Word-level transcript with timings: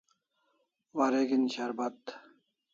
Wareg'in 0.97 1.45
sharbat 1.53 2.03